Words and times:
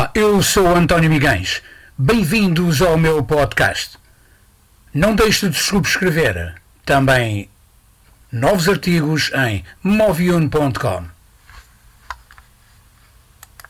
Olá, 0.00 0.10
eu 0.14 0.42
sou 0.42 0.74
António 0.74 1.10
Miguens. 1.10 1.60
Bem-vindos 1.98 2.80
ao 2.80 2.96
meu 2.96 3.22
podcast. 3.22 3.98
Não 4.94 5.14
deixe 5.14 5.46
de 5.50 5.58
subscrever 5.58 6.54
também 6.86 7.50
novos 8.32 8.66
artigos 8.66 9.30
em 9.34 9.62
movion.com. 9.82 11.04